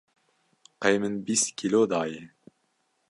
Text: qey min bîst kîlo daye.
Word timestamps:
qey 0.81 0.95
min 1.01 1.15
bîst 1.25 1.47
kîlo 1.57 1.81
daye. 1.91 2.23